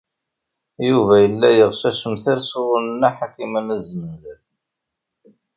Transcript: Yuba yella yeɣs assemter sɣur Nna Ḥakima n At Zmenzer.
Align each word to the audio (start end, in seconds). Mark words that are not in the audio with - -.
Yuba 0.87 1.13
yella 1.23 1.49
yeɣs 1.51 1.81
assemter 1.89 2.37
sɣur 2.49 2.81
Nna 2.85 3.09
Ḥakima 3.17 3.61
n 3.65 3.73
At 3.75 3.81
Zmenzer. 3.89 4.39